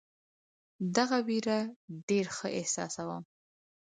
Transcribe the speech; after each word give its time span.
دغه 0.95 1.17
وېره 1.27 1.59
ډېر 2.07 2.25
ښه 2.35 2.47
احساسوم. 2.59 3.23